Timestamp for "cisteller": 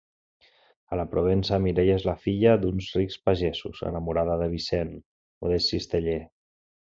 5.77-6.19